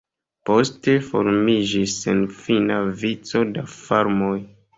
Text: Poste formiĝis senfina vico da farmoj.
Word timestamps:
Poste 0.49 0.95
formiĝis 1.09 1.99
senfina 2.07 2.79
vico 3.03 3.45
da 3.53 3.69
farmoj. 3.77 4.35